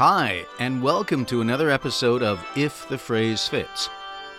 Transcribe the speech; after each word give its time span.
Hi, 0.00 0.46
and 0.58 0.82
welcome 0.82 1.26
to 1.26 1.42
another 1.42 1.68
episode 1.68 2.22
of 2.22 2.42
If 2.56 2.88
the 2.88 2.96
Phrase 2.96 3.46
Fits. 3.46 3.90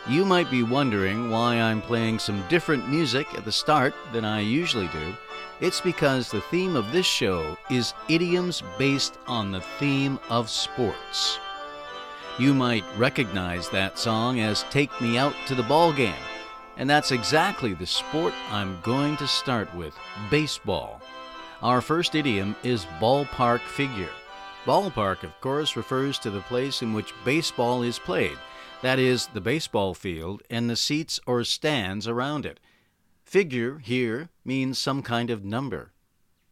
You 0.09 0.25
might 0.25 0.49
be 0.49 0.63
wondering 0.63 1.29
why 1.29 1.61
I'm 1.61 1.83
playing 1.83 2.17
some 2.17 2.43
different 2.47 2.89
music 2.89 3.27
at 3.35 3.45
the 3.45 3.51
start 3.51 3.93
than 4.11 4.25
I 4.25 4.39
usually 4.39 4.87
do. 4.87 5.13
It's 5.59 5.79
because 5.79 6.31
the 6.31 6.41
theme 6.41 6.75
of 6.75 6.91
this 6.91 7.05
show 7.05 7.55
is 7.69 7.93
idioms 8.09 8.63
based 8.79 9.19
on 9.27 9.51
the 9.51 9.61
theme 9.77 10.17
of 10.31 10.49
sports. 10.49 11.37
You 12.39 12.55
might 12.55 12.83
recognize 12.97 13.69
that 13.69 13.99
song 13.99 14.39
as 14.39 14.65
Take 14.71 14.99
Me 14.99 15.19
Out 15.19 15.35
to 15.45 15.53
the 15.53 15.61
Ball 15.61 15.93
Game, 15.93 16.25
and 16.77 16.89
that's 16.89 17.11
exactly 17.11 17.75
the 17.75 17.85
sport 17.85 18.33
I'm 18.49 18.81
going 18.81 19.15
to 19.17 19.27
start 19.27 19.71
with 19.75 19.93
baseball. 20.31 21.03
Our 21.61 21.81
first 21.81 22.15
idiom 22.15 22.55
is 22.63 22.87
ballpark 22.99 23.59
figure. 23.59 24.09
Ballpark, 24.65 25.23
of 25.23 25.39
course, 25.41 25.75
refers 25.75 26.19
to 26.19 26.29
the 26.29 26.41
place 26.41 26.83
in 26.83 26.93
which 26.93 27.13
baseball 27.25 27.81
is 27.81 27.97
played, 27.97 28.37
that 28.83 28.99
is, 28.99 29.27
the 29.27 29.41
baseball 29.41 29.95
field 29.95 30.43
and 30.51 30.69
the 30.69 30.75
seats 30.75 31.19
or 31.25 31.43
stands 31.43 32.07
around 32.07 32.45
it. 32.45 32.59
Figure 33.23 33.79
here 33.79 34.29
means 34.45 34.77
some 34.77 35.01
kind 35.01 35.31
of 35.31 35.43
number, 35.43 35.93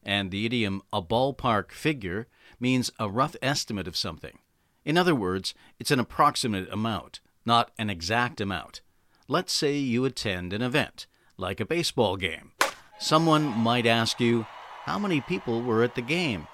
and 0.01 0.31
the 0.31 0.45
idiom 0.45 0.81
a 0.91 1.03
ballpark 1.03 1.71
figure 1.71 2.27
means 2.59 2.91
a 2.99 3.09
rough 3.09 3.35
estimate 3.43 3.87
of 3.87 3.97
something. 3.97 4.39
In 4.85 4.97
other 4.97 5.13
words, 5.13 5.53
it's 5.79 5.91
an 5.91 5.99
approximate 5.99 6.71
amount, 6.71 7.19
not 7.45 7.69
an 7.77 7.91
exact 7.91 8.41
amount. 8.41 8.81
Let's 9.27 9.53
say 9.53 9.77
you 9.77 10.05
attend 10.05 10.51
an 10.51 10.63
event, 10.63 11.05
like 11.37 11.59
a 11.59 11.65
baseball 11.65 12.17
game. 12.17 12.53
Someone 12.97 13.43
might 13.43 13.85
ask 13.85 14.19
you, 14.19 14.47
How 14.85 14.97
many 14.97 15.21
people 15.21 15.61
were 15.61 15.83
at 15.83 15.93
the 15.93 16.01
game? 16.01 16.47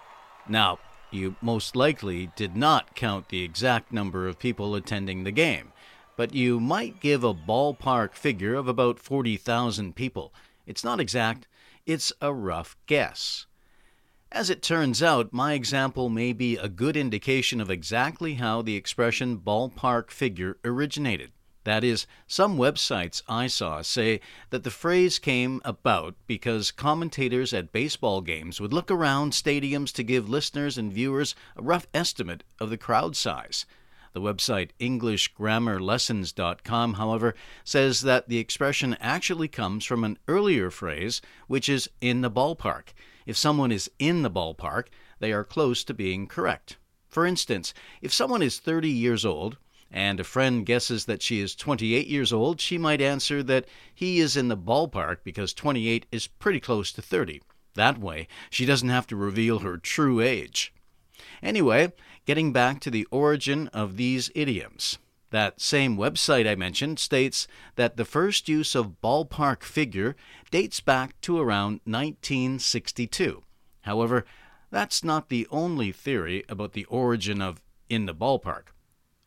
Now, 0.49 0.79
you 1.15 1.35
most 1.41 1.75
likely 1.75 2.29
did 2.35 2.55
not 2.55 2.95
count 2.95 3.29
the 3.29 3.43
exact 3.43 3.91
number 3.91 4.27
of 4.27 4.37
people 4.37 4.75
attending 4.75 5.23
the 5.23 5.31
game, 5.31 5.71
but 6.15 6.33
you 6.33 6.59
might 6.59 6.99
give 6.99 7.23
a 7.23 7.33
ballpark 7.33 8.13
figure 8.13 8.55
of 8.55 8.67
about 8.67 8.99
40,000 8.99 9.95
people. 9.95 10.33
It's 10.65 10.83
not 10.83 10.99
exact, 10.99 11.47
it's 11.85 12.13
a 12.21 12.33
rough 12.33 12.75
guess. 12.85 13.45
As 14.31 14.49
it 14.49 14.61
turns 14.61 15.01
out, 15.01 15.31
my 15.31 15.53
example 15.53 16.09
may 16.09 16.33
be 16.33 16.57
a 16.57 16.67
good 16.67 16.97
indication 16.97 17.61
of 17.61 17.71
exactly 17.71 18.35
how 18.35 18.61
the 18.61 18.75
expression 18.75 19.37
ballpark 19.37 20.11
figure 20.11 20.57
originated. 20.65 21.31
That 21.65 21.83
is, 21.83 22.07
some 22.27 22.57
websites 22.57 23.21
I 23.27 23.47
saw 23.47 23.81
say 23.81 24.21
that 24.51 24.63
the 24.63 24.71
phrase 24.71 25.17
came 25.17 25.61
about 25.65 26.13
because 26.27 26.69
commentators 26.71 27.53
at 27.53 27.73
baseball 27.73 28.21
games 28.21 28.61
would 28.61 28.71
look 28.71 28.91
around 28.91 29.33
stadiums 29.33 29.91
to 29.93 30.03
give 30.03 30.29
listeners 30.29 30.77
and 30.77 30.93
viewers 30.93 31.33
a 31.57 31.63
rough 31.63 31.87
estimate 31.91 32.43
of 32.59 32.69
the 32.69 32.77
crowd 32.77 33.15
size. 33.15 33.65
The 34.13 34.21
website 34.21 34.69
EnglishGrammarLessons.com, 34.79 36.93
however, 36.93 37.33
says 37.63 38.01
that 38.01 38.29
the 38.29 38.37
expression 38.37 38.95
actually 39.01 39.47
comes 39.47 39.85
from 39.85 40.03
an 40.03 40.19
earlier 40.27 40.69
phrase, 40.69 41.19
which 41.47 41.67
is 41.67 41.89
in 41.99 42.21
the 42.21 42.29
ballpark. 42.29 42.89
If 43.25 43.35
someone 43.35 43.71
is 43.71 43.89
in 43.97 44.21
the 44.21 44.29
ballpark, 44.29 44.89
they 45.19 45.33
are 45.33 45.43
close 45.43 45.83
to 45.85 45.95
being 45.95 46.27
correct. 46.27 46.77
For 47.07 47.25
instance, 47.25 47.73
if 48.03 48.13
someone 48.13 48.43
is 48.43 48.59
30 48.59 48.89
years 48.89 49.25
old, 49.25 49.57
and 49.95 50.19
a 50.19 50.25
friend 50.25 50.65
guesses 50.65 51.05
that 51.05 51.21
she 51.21 51.39
is 51.39 51.55
28 51.55 52.05
years 52.07 52.33
old, 52.33 52.59
she 52.59 52.77
might 52.77 52.99
answer 52.99 53.41
that 53.41 53.65
he 53.93 54.19
is 54.19 54.35
in 54.35 54.49
the 54.49 54.57
ballpark 54.57 55.19
because 55.23 55.53
28 55.53 56.05
is 56.11 56.27
pretty 56.27 56.59
close 56.59 56.91
to 56.91 57.01
30. 57.01 57.41
That 57.75 57.97
way, 57.97 58.27
she 58.49 58.65
doesn't 58.65 58.89
have 58.89 59.07
to 59.07 59.15
reveal 59.15 59.59
her 59.59 59.77
true 59.77 60.19
age. 60.19 60.73
Anyway, 61.41 61.93
getting 62.25 62.51
back 62.51 62.81
to 62.81 62.91
the 62.91 63.07
origin 63.09 63.69
of 63.69 63.95
these 63.95 64.29
idioms. 64.35 64.97
That 65.31 65.61
same 65.61 65.95
website 65.95 66.45
I 66.45 66.55
mentioned 66.55 66.99
states 66.99 67.47
that 67.75 67.95
the 67.95 68.03
first 68.03 68.49
use 68.49 68.75
of 68.75 69.01
ballpark 69.01 69.63
figure 69.63 70.17
dates 70.51 70.81
back 70.81 71.19
to 71.21 71.39
around 71.39 71.79
1962. 71.85 73.43
However, 73.83 74.25
that's 74.71 75.05
not 75.05 75.29
the 75.29 75.47
only 75.51 75.93
theory 75.93 76.43
about 76.49 76.73
the 76.73 76.85
origin 76.85 77.41
of 77.41 77.61
in 77.89 78.07
the 78.07 78.15
ballpark. 78.15 78.74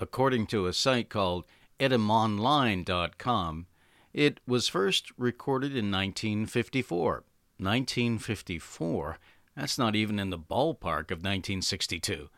According 0.00 0.46
to 0.48 0.66
a 0.66 0.72
site 0.72 1.08
called 1.08 1.44
etymonline.com, 1.80 3.66
it 4.12 4.40
was 4.46 4.68
first 4.68 5.12
recorded 5.16 5.72
in 5.72 5.90
1954. 5.90 7.24
1954? 7.58 9.18
That's 9.56 9.78
not 9.78 9.96
even 9.96 10.18
in 10.18 10.30
the 10.30 10.38
ballpark 10.38 11.10
of 11.10 11.18
1962. 11.18 12.28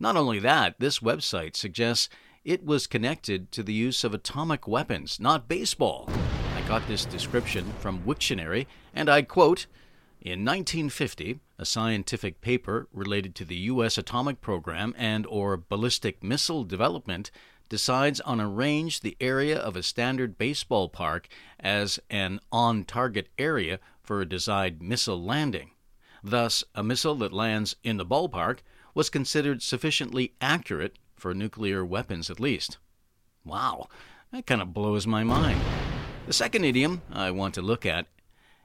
Not 0.00 0.16
only 0.16 0.40
that, 0.40 0.74
this 0.80 0.98
website 0.98 1.54
suggests 1.54 2.08
it 2.44 2.64
was 2.64 2.88
connected 2.88 3.52
to 3.52 3.62
the 3.62 3.72
use 3.72 4.02
of 4.02 4.12
atomic 4.12 4.66
weapons, 4.66 5.20
not 5.20 5.48
baseball. 5.48 6.10
I 6.56 6.62
got 6.66 6.86
this 6.88 7.04
description 7.04 7.64
from 7.78 8.00
Wiktionary, 8.00 8.66
and 8.92 9.08
I 9.08 9.22
quote 9.22 9.66
In 10.24 10.42
1950, 10.42 11.40
a 11.58 11.66
scientific 11.66 12.40
paper 12.40 12.88
related 12.94 13.34
to 13.34 13.44
the 13.44 13.56
U.S. 13.56 13.98
atomic 13.98 14.40
program 14.40 14.94
and 14.96 15.26
or 15.26 15.58
ballistic 15.58 16.24
missile 16.24 16.64
development 16.64 17.30
decides 17.68 18.22
on 18.22 18.40
a 18.40 18.48
range 18.48 19.00
the 19.00 19.18
area 19.20 19.58
of 19.58 19.76
a 19.76 19.82
standard 19.82 20.38
baseball 20.38 20.88
park 20.88 21.28
as 21.60 22.00
an 22.08 22.40
on-target 22.50 23.28
area 23.38 23.78
for 24.02 24.22
a 24.22 24.28
desired 24.28 24.82
missile 24.82 25.22
landing. 25.22 25.72
Thus, 26.22 26.64
a 26.74 26.82
missile 26.82 27.16
that 27.16 27.34
lands 27.34 27.76
in 27.84 27.98
the 27.98 28.06
ballpark 28.06 28.60
was 28.94 29.10
considered 29.10 29.60
sufficiently 29.60 30.32
accurate 30.40 30.96
for 31.16 31.34
nuclear 31.34 31.84
weapons 31.84 32.30
at 32.30 32.40
least. 32.40 32.78
Wow, 33.44 33.88
that 34.32 34.46
kind 34.46 34.62
of 34.62 34.72
blows 34.72 35.06
my 35.06 35.22
mind. 35.22 35.60
The 36.26 36.32
second 36.32 36.64
idiom 36.64 37.02
I 37.12 37.30
want 37.30 37.52
to 37.56 37.60
look 37.60 37.84
at 37.84 38.06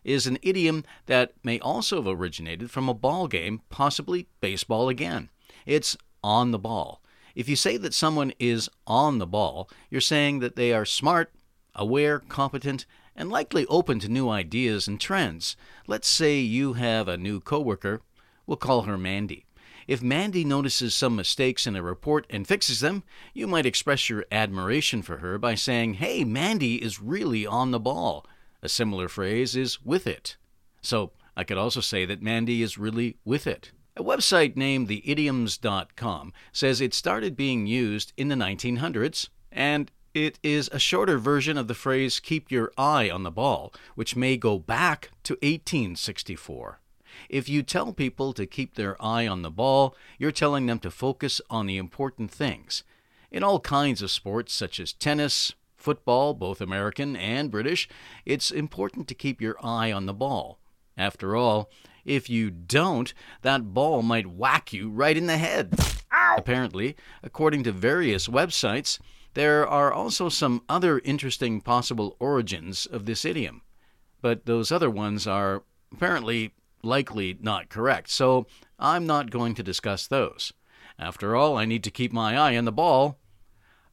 is 0.03 0.27
an 0.27 0.37
idiom 0.41 0.83
that 1.05 1.33
may 1.43 1.59
also 1.59 1.97
have 1.97 2.07
originated 2.07 2.71
from 2.71 2.89
a 2.89 2.93
ball 2.93 3.27
game, 3.27 3.61
possibly 3.69 4.27
baseball 4.41 4.89
again. 4.89 5.29
It's 5.65 5.97
on 6.23 6.51
the 6.51 6.59
ball. 6.59 7.01
If 7.35 7.47
you 7.47 7.55
say 7.55 7.77
that 7.77 7.93
someone 7.93 8.33
is 8.39 8.69
on 8.87 9.19
the 9.19 9.27
ball, 9.27 9.69
you're 9.89 10.01
saying 10.01 10.39
that 10.39 10.55
they 10.55 10.73
are 10.73 10.85
smart, 10.85 11.31
aware, 11.75 12.19
competent, 12.19 12.85
and 13.15 13.29
likely 13.29 13.65
open 13.67 13.99
to 13.99 14.09
new 14.09 14.29
ideas 14.29 14.87
and 14.87 14.99
trends. 14.99 15.55
Let's 15.87 16.07
say 16.07 16.39
you 16.39 16.73
have 16.73 17.07
a 17.07 17.17
new 17.17 17.39
coworker. 17.39 18.01
We'll 18.47 18.57
call 18.57 18.83
her 18.83 18.97
Mandy. 18.97 19.45
If 19.89 20.03
Mandy 20.03 20.45
notices 20.45 20.93
some 20.93 21.15
mistakes 21.15 21.65
in 21.65 21.75
a 21.75 21.81
report 21.81 22.27
and 22.29 22.47
fixes 22.47 22.79
them, 22.79 23.03
you 23.33 23.47
might 23.47 23.65
express 23.65 24.09
your 24.09 24.23
admiration 24.31 25.01
for 25.01 25.17
her 25.17 25.39
by 25.39 25.55
saying, 25.55 25.95
Hey, 25.95 26.23
Mandy 26.23 26.75
is 26.75 27.01
really 27.01 27.45
on 27.45 27.71
the 27.71 27.79
ball. 27.79 28.25
A 28.61 28.69
similar 28.69 29.07
phrase 29.07 29.55
is 29.55 29.83
with 29.83 30.05
it. 30.07 30.37
So 30.81 31.11
I 31.35 31.43
could 31.43 31.57
also 31.57 31.81
say 31.81 32.05
that 32.05 32.21
Mandy 32.21 32.61
is 32.61 32.77
really 32.77 33.17
with 33.23 33.47
it. 33.47 33.71
A 33.95 34.03
website 34.03 34.55
named 34.55 34.87
theidioms.com 34.87 36.33
says 36.51 36.79
it 36.79 36.93
started 36.93 37.35
being 37.35 37.67
used 37.67 38.13
in 38.15 38.29
the 38.29 38.35
1900s, 38.35 39.29
and 39.51 39.91
it 40.13 40.39
is 40.41 40.69
a 40.71 40.79
shorter 40.79 41.17
version 41.17 41.57
of 41.57 41.67
the 41.67 41.73
phrase 41.73 42.19
keep 42.19 42.49
your 42.51 42.71
eye 42.77 43.09
on 43.09 43.23
the 43.23 43.31
ball, 43.31 43.73
which 43.95 44.15
may 44.15 44.37
go 44.37 44.57
back 44.57 45.11
to 45.23 45.33
1864. 45.35 46.79
If 47.29 47.49
you 47.49 47.61
tell 47.61 47.93
people 47.93 48.33
to 48.33 48.45
keep 48.45 48.75
their 48.75 49.01
eye 49.03 49.27
on 49.27 49.41
the 49.41 49.51
ball, 49.51 49.95
you're 50.17 50.31
telling 50.31 50.65
them 50.65 50.79
to 50.79 50.91
focus 50.91 51.41
on 51.49 51.65
the 51.65 51.77
important 51.77 52.31
things. 52.31 52.83
In 53.31 53.43
all 53.43 53.59
kinds 53.59 54.01
of 54.01 54.11
sports, 54.11 54.53
such 54.53 54.79
as 54.79 54.93
tennis, 54.93 55.53
football, 55.79 56.33
both 56.33 56.61
American 56.61 57.15
and 57.15 57.51
British, 57.51 57.87
it's 58.25 58.51
important 58.51 59.07
to 59.07 59.15
keep 59.15 59.41
your 59.41 59.55
eye 59.63 59.91
on 59.91 60.05
the 60.05 60.13
ball. 60.13 60.59
After 60.97 61.35
all, 61.35 61.69
if 62.05 62.29
you 62.29 62.49
don't, 62.51 63.13
that 63.41 63.73
ball 63.73 64.01
might 64.01 64.27
whack 64.27 64.73
you 64.73 64.89
right 64.89 65.15
in 65.15 65.27
the 65.27 65.37
head. 65.37 65.73
Ow! 66.11 66.35
Apparently, 66.37 66.95
according 67.23 67.63
to 67.63 67.71
various 67.71 68.27
websites, 68.27 68.99
there 69.33 69.67
are 69.67 69.93
also 69.93 70.27
some 70.27 70.63
other 70.67 70.99
interesting 70.99 71.61
possible 71.61 72.15
origins 72.19 72.85
of 72.85 73.05
this 73.05 73.25
idiom. 73.25 73.61
But 74.21 74.45
those 74.45 74.71
other 74.71 74.89
ones 74.89 75.27
are 75.27 75.63
apparently 75.91 76.53
likely 76.83 77.37
not 77.39 77.69
correct, 77.69 78.09
so 78.09 78.47
I'm 78.77 79.05
not 79.05 79.29
going 79.29 79.55
to 79.55 79.63
discuss 79.63 80.07
those. 80.07 80.51
After 80.97 81.35
all, 81.35 81.57
I 81.57 81.65
need 81.65 81.83
to 81.85 81.91
keep 81.91 82.11
my 82.11 82.37
eye 82.37 82.57
on 82.57 82.65
the 82.65 82.71
ball. 82.71 83.19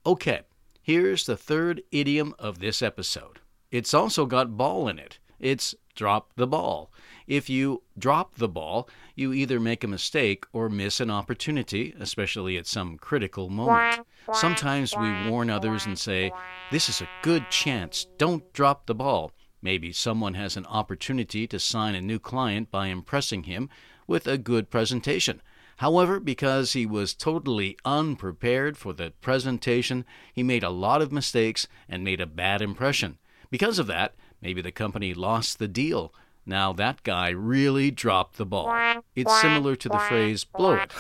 Okay, 0.05 0.43
Here's 0.87 1.27
the 1.27 1.37
third 1.37 1.83
idiom 1.91 2.33
of 2.39 2.61
this 2.61 2.81
episode. 2.81 3.41
It's 3.73 3.93
also 3.93 4.25
got 4.25 4.57
ball 4.57 4.87
in 4.87 5.01
it. 5.01 5.19
It's 5.41 5.75
drop 5.97 6.31
the 6.37 6.47
ball. 6.47 6.93
If 7.27 7.51
you 7.51 7.83
drop 7.99 8.37
the 8.37 8.47
ball, 8.47 8.89
you 9.17 9.33
either 9.33 9.59
make 9.59 9.83
a 9.83 9.89
mistake 9.89 10.45
or 10.53 10.69
miss 10.69 11.01
an 11.01 11.11
opportunity, 11.11 11.93
especially 11.99 12.57
at 12.57 12.69
some 12.69 12.99
critical 12.99 13.51
moment. 13.51 14.07
Sometimes 14.33 14.97
we 14.97 15.29
warn 15.29 15.51
others 15.51 15.87
and 15.87 15.99
say, 15.99 16.31
This 16.71 16.89
is 16.89 17.01
a 17.01 17.09
good 17.23 17.51
chance, 17.51 18.07
don't 18.17 18.53
drop 18.53 18.87
the 18.87 18.95
ball. 18.95 19.33
Maybe 19.61 19.91
someone 19.93 20.35
has 20.35 20.57
an 20.57 20.67
opportunity 20.67 21.49
to 21.49 21.59
sign 21.59 21.97
a 21.97 22.01
new 22.01 22.21
client 22.21 22.71
by 22.71 22.87
impressing 22.87 23.43
him 23.43 23.71
with 24.07 24.29
a 24.29 24.39
good 24.39 24.71
presentation. 24.71 25.43
However, 25.77 26.19
because 26.19 26.73
he 26.73 26.87
was 26.87 27.15
totally 27.15 27.77
unprepared 27.85 28.79
for 28.79 28.93
the 28.93 29.13
presentation, 29.21 30.05
he 30.33 30.43
made 30.43 30.63
a 30.63 30.71
lot 30.71 31.03
of 31.03 31.13
mistakes 31.13 31.69
and 31.89 32.03
made 32.03 32.21
a 32.21 32.27
bad 32.27 32.63
impression. 32.63 33.19
Because 33.51 33.79
of 33.79 33.87
that, 33.87 34.15
maybe 34.41 34.63
the 34.63 34.73
company 34.73 35.13
lost 35.13 35.59
the 35.59 35.69
deal. 35.69 36.15
Now 36.47 36.73
that 36.75 37.03
guy 37.03 37.31
really 37.31 37.91
dropped 37.91 38.37
the 38.37 38.47
ball. 38.47 39.03
It's 39.15 39.41
similar 39.41 39.77
to 39.77 39.89
the 39.89 39.99
phrase 39.99 40.45
blow 40.45 40.75
it. 40.75 40.93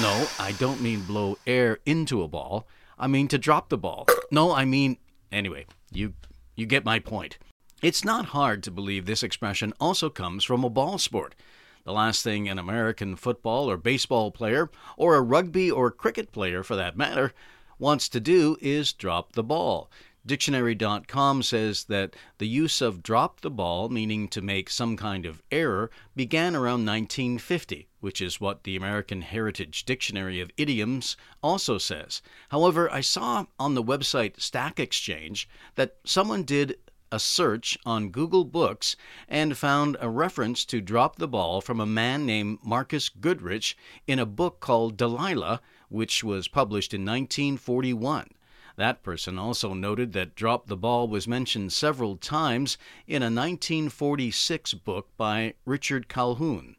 No, 0.00 0.26
I 0.40 0.54
don't 0.58 0.80
mean 0.80 1.02
blow 1.02 1.38
air 1.46 1.78
into 1.86 2.22
a 2.22 2.28
ball. 2.28 2.66
I 2.98 3.06
mean 3.06 3.28
to 3.28 3.38
drop 3.38 3.68
the 3.68 3.78
ball. 3.78 4.06
No, 4.30 4.52
I 4.52 4.64
mean 4.64 4.96
anyway, 5.30 5.66
you 5.92 6.14
you 6.56 6.66
get 6.66 6.84
my 6.84 6.98
point. 6.98 7.38
It's 7.82 8.04
not 8.04 8.26
hard 8.26 8.62
to 8.62 8.70
believe 8.70 9.04
this 9.04 9.22
expression 9.22 9.74
also 9.78 10.08
comes 10.08 10.42
from 10.42 10.64
a 10.64 10.70
ball 10.70 10.96
sport. 10.96 11.34
The 11.84 11.92
last 11.92 12.22
thing 12.22 12.48
an 12.48 12.58
American 12.58 13.14
football 13.14 13.70
or 13.70 13.76
baseball 13.76 14.30
player, 14.30 14.70
or 14.96 15.16
a 15.16 15.22
rugby 15.22 15.70
or 15.70 15.90
cricket 15.90 16.32
player 16.32 16.62
for 16.62 16.76
that 16.76 16.96
matter, 16.96 17.32
wants 17.78 18.08
to 18.08 18.20
do 18.20 18.56
is 18.60 18.92
drop 18.92 19.32
the 19.32 19.42
ball. 19.42 19.90
Dictionary.com 20.26 21.42
says 21.42 21.84
that 21.84 22.16
the 22.38 22.48
use 22.48 22.80
of 22.80 23.02
drop 23.02 23.42
the 23.42 23.50
ball, 23.50 23.90
meaning 23.90 24.26
to 24.28 24.40
make 24.40 24.70
some 24.70 24.96
kind 24.96 25.26
of 25.26 25.42
error, 25.50 25.90
began 26.16 26.56
around 26.56 26.86
1950, 26.86 27.88
which 28.00 28.22
is 28.22 28.40
what 28.40 28.64
the 28.64 28.74
American 28.74 29.20
Heritage 29.20 29.84
Dictionary 29.84 30.40
of 30.40 30.50
Idioms 30.56 31.18
also 31.42 31.76
says. 31.76 32.22
However, 32.48 32.90
I 32.90 33.02
saw 33.02 33.44
on 33.58 33.74
the 33.74 33.82
website 33.82 34.40
Stack 34.40 34.80
Exchange 34.80 35.46
that 35.74 35.96
someone 36.04 36.44
did 36.44 36.78
a 37.12 37.18
search 37.18 37.78
on 37.86 38.10
Google 38.10 38.44
Books 38.44 38.96
and 39.28 39.56
found 39.56 39.96
a 40.00 40.08
reference 40.08 40.64
to 40.66 40.80
drop 40.80 41.16
the 41.16 41.28
ball 41.28 41.60
from 41.60 41.80
a 41.80 41.86
man 41.86 42.26
named 42.26 42.58
Marcus 42.62 43.08
Goodrich 43.08 43.76
in 44.06 44.18
a 44.18 44.26
book 44.26 44.60
called 44.60 44.96
Delilah, 44.96 45.60
which 45.88 46.24
was 46.24 46.48
published 46.48 46.92
in 46.92 47.02
1941. 47.02 48.28
That 48.76 49.04
person 49.04 49.38
also 49.38 49.72
noted 49.72 50.12
that 50.14 50.34
Drop 50.34 50.66
the 50.66 50.76
Ball 50.76 51.06
was 51.06 51.28
mentioned 51.28 51.72
several 51.72 52.16
times 52.16 52.76
in 53.06 53.22
a 53.22 53.26
1946 53.26 54.74
book 54.74 55.08
by 55.16 55.54
Richard 55.64 56.08
Calhoun. 56.08 56.74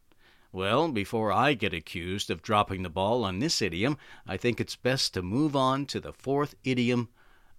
Well, 0.51 0.89
before 0.89 1.31
I 1.31 1.53
get 1.53 1.73
accused 1.73 2.29
of 2.29 2.41
dropping 2.41 2.83
the 2.83 2.89
ball 2.89 3.23
on 3.23 3.39
this 3.39 3.61
idiom, 3.61 3.97
I 4.27 4.37
think 4.37 4.59
it's 4.59 4.75
best 4.75 5.13
to 5.13 5.21
move 5.21 5.55
on 5.55 5.85
to 5.87 5.99
the 5.99 6.13
fourth 6.13 6.55
idiom 6.63 7.09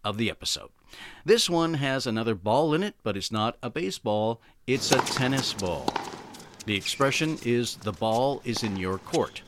of 0.05 0.19
the 0.19 0.31
episode. 0.31 0.71
This 1.25 1.51
one 1.51 1.75
has 1.75 2.07
another 2.07 2.35
ball 2.35 2.75
in 2.75 2.83
it, 2.83 2.95
but 3.03 3.17
it's 3.17 3.33
not 3.33 3.57
a 3.63 3.71
baseball, 3.71 4.41
it's 4.67 4.93
a 4.93 4.99
tennis 4.99 5.53
ball. 5.53 5.93
The 6.65 6.77
expression 6.77 7.39
is 7.45 7.77
the 7.77 7.93
ball 7.93 8.43
is 8.45 8.63
in 8.63 8.77
your 8.77 8.99
court. 8.99 9.43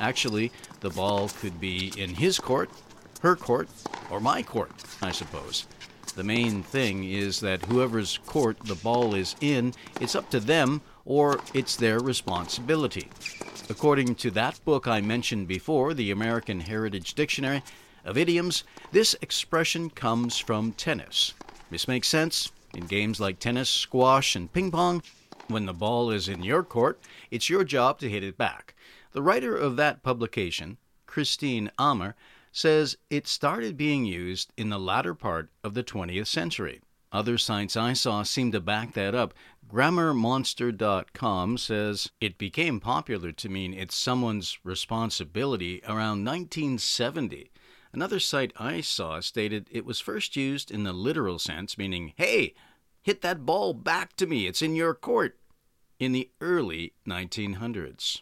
Actually, 0.00 0.52
the 0.80 0.90
ball 0.90 1.28
could 1.28 1.60
be 1.60 1.92
in 1.96 2.14
his 2.14 2.38
court 2.38 2.70
her 3.20 3.36
court, 3.36 3.68
or 4.10 4.20
my 4.20 4.42
court, 4.42 4.70
I 5.02 5.10
suppose. 5.10 5.66
The 6.14 6.24
main 6.24 6.62
thing 6.62 7.04
is 7.04 7.40
that 7.40 7.64
whoever's 7.66 8.18
court 8.26 8.58
the 8.64 8.74
ball 8.76 9.14
is 9.14 9.36
in, 9.40 9.74
it's 10.00 10.14
up 10.14 10.30
to 10.30 10.40
them 10.40 10.80
or 11.04 11.40
it's 11.54 11.76
their 11.76 12.00
responsibility. 12.00 13.08
According 13.70 14.14
to 14.16 14.30
that 14.32 14.60
book 14.64 14.86
I 14.86 15.00
mentioned 15.00 15.48
before, 15.48 15.94
the 15.94 16.10
American 16.10 16.60
Heritage 16.60 17.14
Dictionary 17.14 17.62
of 18.04 18.16
Idioms, 18.16 18.64
this 18.92 19.16
expression 19.20 19.90
comes 19.90 20.38
from 20.38 20.72
tennis. 20.72 21.34
This 21.70 21.88
makes 21.88 22.08
sense. 22.08 22.52
In 22.74 22.86
games 22.86 23.20
like 23.20 23.38
tennis, 23.38 23.68
squash, 23.68 24.36
and 24.36 24.52
ping 24.52 24.70
pong, 24.70 25.02
when 25.48 25.66
the 25.66 25.72
ball 25.72 26.10
is 26.10 26.28
in 26.28 26.42
your 26.42 26.62
court, 26.62 27.00
it's 27.30 27.48
your 27.48 27.64
job 27.64 27.98
to 28.00 28.08
hit 28.10 28.22
it 28.22 28.36
back. 28.36 28.74
The 29.12 29.22
writer 29.22 29.56
of 29.56 29.76
that 29.76 30.02
publication, 30.02 30.76
Christine 31.06 31.70
Ammer, 31.78 32.14
says 32.52 32.96
it 33.10 33.26
started 33.26 33.76
being 33.76 34.04
used 34.04 34.52
in 34.56 34.68
the 34.68 34.78
latter 34.78 35.14
part 35.14 35.50
of 35.64 35.74
the 35.74 35.84
20th 35.84 36.26
century. 36.26 36.80
Other 37.10 37.38
sites 37.38 37.76
I 37.76 37.94
saw 37.94 38.22
seem 38.22 38.52
to 38.52 38.60
back 38.60 38.92
that 38.92 39.14
up. 39.14 39.32
GrammarMonster.com 39.70 41.58
says 41.58 42.10
it 42.20 42.38
became 42.38 42.80
popular 42.80 43.32
to 43.32 43.48
mean 43.48 43.72
it's 43.72 43.96
someone's 43.96 44.58
responsibility 44.64 45.80
around 45.84 46.24
1970. 46.24 47.50
Another 47.92 48.20
site 48.20 48.52
I 48.56 48.80
saw 48.80 49.20
stated 49.20 49.68
it 49.70 49.84
was 49.84 50.00
first 50.00 50.36
used 50.36 50.70
in 50.70 50.84
the 50.84 50.92
literal 50.92 51.38
sense, 51.38 51.78
meaning, 51.78 52.12
hey, 52.16 52.54
hit 53.02 53.22
that 53.22 53.46
ball 53.46 53.72
back 53.72 54.14
to 54.16 54.26
me, 54.26 54.46
it's 54.46 54.62
in 54.62 54.74
your 54.74 54.94
court, 54.94 55.38
in 55.98 56.12
the 56.12 56.30
early 56.40 56.92
1900s. 57.06 58.20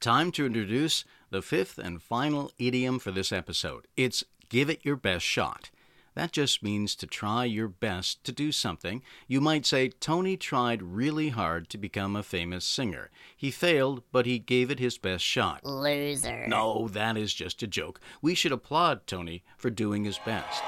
Time 0.00 0.30
to 0.32 0.46
introduce 0.46 1.04
the 1.30 1.42
fifth 1.42 1.78
and 1.78 2.02
final 2.02 2.52
idiom 2.58 2.98
for 2.98 3.10
this 3.10 3.32
episode. 3.32 3.86
It's 3.96 4.24
give 4.48 4.68
it 4.68 4.84
your 4.84 4.96
best 4.96 5.24
shot. 5.24 5.70
That 6.16 6.32
just 6.32 6.62
means 6.62 6.96
to 6.96 7.06
try 7.06 7.44
your 7.44 7.68
best 7.68 8.24
to 8.24 8.32
do 8.32 8.50
something. 8.50 9.02
You 9.28 9.42
might 9.42 9.66
say 9.66 9.90
Tony 9.90 10.38
tried 10.38 10.82
really 10.82 11.28
hard 11.28 11.68
to 11.68 11.78
become 11.78 12.16
a 12.16 12.22
famous 12.22 12.64
singer. 12.64 13.10
He 13.36 13.50
failed, 13.50 14.02
but 14.12 14.24
he 14.24 14.38
gave 14.38 14.70
it 14.70 14.78
his 14.78 14.96
best 14.96 15.22
shot. 15.22 15.62
Loser. 15.62 16.46
No, 16.48 16.88
that 16.88 17.18
is 17.18 17.34
just 17.34 17.62
a 17.62 17.66
joke. 17.66 18.00
We 18.22 18.34
should 18.34 18.50
applaud 18.50 19.06
Tony 19.06 19.44
for 19.58 19.68
doing 19.68 20.04
his 20.04 20.18
best. 20.24 20.62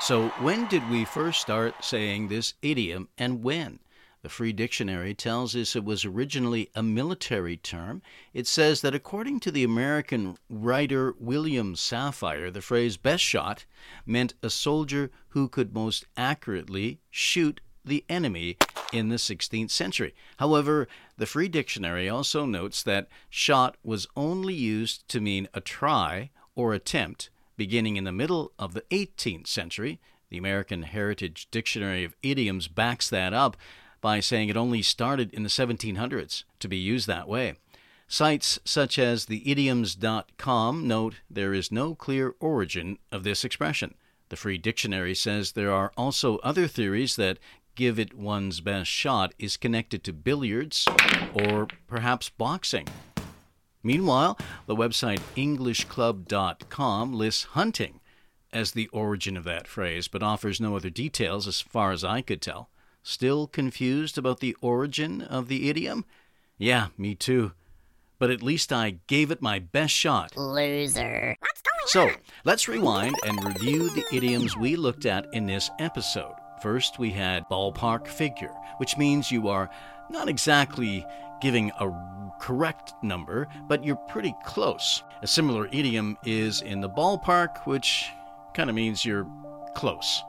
So, 0.00 0.28
when 0.40 0.66
did 0.68 0.88
we 0.88 1.04
first 1.04 1.42
start 1.42 1.84
saying 1.84 2.28
this 2.28 2.54
idiom 2.62 3.10
and 3.18 3.44
when? 3.44 3.78
The 4.22 4.28
Free 4.28 4.52
Dictionary 4.52 5.14
tells 5.14 5.56
us 5.56 5.74
it 5.74 5.84
was 5.84 6.04
originally 6.04 6.70
a 6.76 6.82
military 6.82 7.56
term. 7.56 8.02
It 8.32 8.46
says 8.46 8.80
that 8.82 8.94
according 8.94 9.40
to 9.40 9.50
the 9.50 9.64
American 9.64 10.36
writer 10.48 11.16
William 11.18 11.74
Safire, 11.74 12.52
the 12.52 12.62
phrase 12.62 12.96
best 12.96 13.24
shot 13.24 13.64
meant 14.06 14.34
a 14.40 14.48
soldier 14.48 15.10
who 15.30 15.48
could 15.48 15.74
most 15.74 16.06
accurately 16.16 17.00
shoot 17.10 17.60
the 17.84 18.04
enemy 18.08 18.58
in 18.92 19.08
the 19.08 19.16
16th 19.16 19.70
century. 19.70 20.14
However, 20.36 20.86
the 21.16 21.26
Free 21.26 21.48
Dictionary 21.48 22.08
also 22.08 22.46
notes 22.46 22.84
that 22.84 23.08
shot 23.28 23.76
was 23.82 24.06
only 24.16 24.54
used 24.54 25.08
to 25.08 25.20
mean 25.20 25.48
a 25.52 25.60
try 25.60 26.30
or 26.54 26.74
attempt 26.74 27.28
beginning 27.56 27.96
in 27.96 28.04
the 28.04 28.12
middle 28.12 28.52
of 28.56 28.72
the 28.72 28.84
18th 28.92 29.48
century. 29.48 30.00
The 30.30 30.38
American 30.38 30.84
Heritage 30.84 31.48
Dictionary 31.50 32.04
of 32.04 32.14
Idioms 32.22 32.68
backs 32.68 33.10
that 33.10 33.34
up 33.34 33.56
by 34.02 34.20
saying 34.20 34.50
it 34.50 34.56
only 34.58 34.82
started 34.82 35.32
in 35.32 35.44
the 35.44 35.48
1700s 35.48 36.44
to 36.58 36.68
be 36.68 36.76
used 36.76 37.06
that 37.06 37.26
way. 37.26 37.54
Sites 38.06 38.58
such 38.62 38.98
as 38.98 39.24
theidioms.com 39.24 40.86
note 40.86 41.14
there 41.30 41.54
is 41.54 41.72
no 41.72 41.94
clear 41.94 42.34
origin 42.40 42.98
of 43.10 43.24
this 43.24 43.42
expression. 43.42 43.94
The 44.28 44.36
Free 44.36 44.58
Dictionary 44.58 45.14
says 45.14 45.52
there 45.52 45.72
are 45.72 45.92
also 45.96 46.36
other 46.38 46.66
theories 46.66 47.16
that 47.16 47.38
give 47.74 47.98
it 47.98 48.12
one's 48.12 48.60
best 48.60 48.90
shot 48.90 49.32
is 49.38 49.56
connected 49.56 50.04
to 50.04 50.12
billiards 50.12 50.86
or 51.32 51.68
perhaps 51.86 52.28
boxing. 52.28 52.88
Meanwhile, 53.82 54.38
the 54.66 54.76
website 54.76 55.20
EnglishClub.com 55.36 57.14
lists 57.14 57.44
hunting 57.44 58.00
as 58.52 58.72
the 58.72 58.88
origin 58.88 59.36
of 59.36 59.44
that 59.44 59.66
phrase, 59.66 60.08
but 60.08 60.22
offers 60.22 60.60
no 60.60 60.76
other 60.76 60.90
details 60.90 61.48
as 61.48 61.60
far 61.60 61.92
as 61.92 62.04
I 62.04 62.20
could 62.20 62.42
tell. 62.42 62.68
Still 63.02 63.46
confused 63.46 64.16
about 64.16 64.40
the 64.40 64.56
origin 64.60 65.22
of 65.22 65.48
the 65.48 65.68
idiom? 65.68 66.04
Yeah, 66.56 66.88
me 66.96 67.14
too. 67.14 67.52
But 68.18 68.30
at 68.30 68.42
least 68.42 68.72
I 68.72 68.98
gave 69.08 69.32
it 69.32 69.42
my 69.42 69.58
best 69.58 69.92
shot. 69.92 70.36
Loser. 70.36 71.36
So, 71.86 72.10
let's 72.44 72.68
rewind 72.68 73.16
and 73.26 73.44
review 73.44 73.90
the 73.90 74.04
idioms 74.12 74.56
we 74.56 74.76
looked 74.76 75.04
at 75.04 75.26
in 75.32 75.46
this 75.46 75.68
episode. 75.80 76.34
First, 76.62 77.00
we 77.00 77.10
had 77.10 77.48
ballpark 77.48 78.06
figure, 78.06 78.54
which 78.76 78.96
means 78.96 79.32
you 79.32 79.48
are 79.48 79.68
not 80.08 80.28
exactly 80.28 81.04
giving 81.40 81.72
a 81.80 81.90
correct 82.38 82.94
number, 83.02 83.48
but 83.66 83.84
you're 83.84 83.96
pretty 83.96 84.32
close. 84.44 85.02
A 85.22 85.26
similar 85.26 85.66
idiom 85.72 86.16
is 86.24 86.60
in 86.62 86.80
the 86.80 86.88
ballpark, 86.88 87.66
which 87.66 88.08
kind 88.54 88.70
of 88.70 88.76
means 88.76 89.04
you're 89.04 89.26
close. 89.74 90.22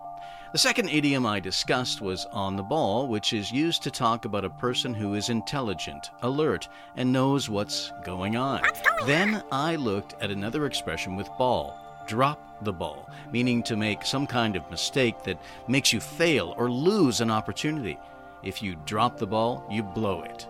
The 0.53 0.59
second 0.59 0.89
idiom 0.89 1.25
I 1.25 1.39
discussed 1.39 1.99
was 1.99 2.27
on 2.27 2.55
the 2.55 2.61
ball, 2.61 3.07
which 3.07 3.33
is 3.33 3.51
used 3.51 3.81
to 3.81 3.89
talk 3.89 4.25
about 4.25 4.45
a 4.45 4.51
person 4.51 4.93
who 4.93 5.15
is 5.15 5.29
intelligent, 5.29 6.11
alert, 6.21 6.69
and 6.95 7.11
knows 7.11 7.49
what's 7.49 7.91
going 8.03 8.35
on. 8.35 8.61
What's 8.61 8.79
going 8.81 9.07
then 9.07 9.43
I 9.51 9.77
looked 9.77 10.13
at 10.21 10.29
another 10.29 10.67
expression 10.67 11.15
with 11.15 11.27
ball 11.39 11.79
drop 12.05 12.63
the 12.63 12.71
ball, 12.71 13.09
meaning 13.31 13.63
to 13.63 13.75
make 13.75 14.05
some 14.05 14.27
kind 14.27 14.55
of 14.55 14.69
mistake 14.69 15.23
that 15.23 15.41
makes 15.67 15.91
you 15.91 15.99
fail 15.99 16.53
or 16.55 16.69
lose 16.69 17.19
an 17.19 17.31
opportunity. 17.31 17.97
If 18.43 18.61
you 18.61 18.75
drop 18.85 19.17
the 19.17 19.25
ball, 19.25 19.65
you 19.71 19.81
blow 19.81 20.21
it. 20.21 20.45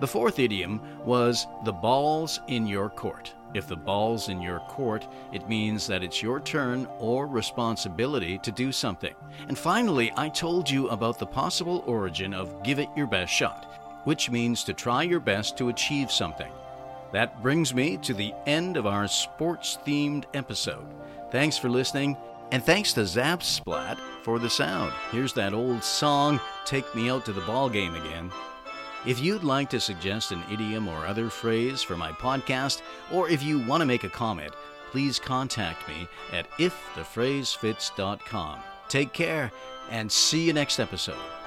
The 0.00 0.06
fourth 0.06 0.38
idiom 0.38 0.80
was 1.04 1.46
the 1.66 1.72
ball's 1.72 2.40
in 2.46 2.66
your 2.66 2.88
court. 2.88 3.34
If 3.54 3.66
the 3.66 3.76
ball's 3.76 4.28
in 4.28 4.40
your 4.40 4.60
court, 4.60 5.06
it 5.32 5.48
means 5.48 5.86
that 5.86 6.02
it's 6.02 6.22
your 6.22 6.40
turn 6.40 6.86
or 6.98 7.26
responsibility 7.26 8.38
to 8.38 8.50
do 8.50 8.72
something. 8.72 9.14
And 9.48 9.58
finally, 9.58 10.12
I 10.16 10.28
told 10.28 10.70
you 10.70 10.88
about 10.88 11.18
the 11.18 11.26
possible 11.26 11.84
origin 11.86 12.32
of 12.32 12.62
give 12.62 12.78
it 12.78 12.88
your 12.96 13.06
best 13.06 13.32
shot, 13.32 14.00
which 14.04 14.30
means 14.30 14.64
to 14.64 14.72
try 14.72 15.02
your 15.02 15.20
best 15.20 15.56
to 15.58 15.68
achieve 15.68 16.10
something. 16.10 16.50
That 17.12 17.42
brings 17.42 17.74
me 17.74 17.98
to 17.98 18.14
the 18.14 18.32
end 18.46 18.78
of 18.78 18.86
our 18.86 19.06
sports 19.06 19.78
themed 19.86 20.24
episode. 20.32 20.86
Thanks 21.30 21.58
for 21.58 21.68
listening, 21.68 22.16
and 22.52 22.64
thanks 22.64 22.94
to 22.94 23.00
Zapsplat 23.00 23.98
for 24.22 24.38
the 24.38 24.48
sound. 24.48 24.92
Here's 25.10 25.34
that 25.34 25.52
old 25.52 25.84
song, 25.84 26.40
Take 26.64 26.94
Me 26.94 27.10
Out 27.10 27.26
to 27.26 27.34
the 27.34 27.40
Ball 27.42 27.68
Game 27.68 27.94
Again. 27.94 28.30
If 29.04 29.18
you'd 29.18 29.42
like 29.42 29.68
to 29.70 29.80
suggest 29.80 30.30
an 30.30 30.44
idiom 30.50 30.86
or 30.86 31.06
other 31.06 31.28
phrase 31.28 31.82
for 31.82 31.96
my 31.96 32.12
podcast, 32.12 32.82
or 33.10 33.28
if 33.28 33.42
you 33.42 33.58
want 33.58 33.80
to 33.80 33.86
make 33.86 34.04
a 34.04 34.08
comment, 34.08 34.54
please 34.92 35.18
contact 35.18 35.88
me 35.88 36.06
at 36.32 36.48
ifthephrasefits.com. 36.52 38.58
Take 38.88 39.12
care 39.12 39.50
and 39.90 40.12
see 40.12 40.46
you 40.46 40.52
next 40.52 40.78
episode. 40.78 41.41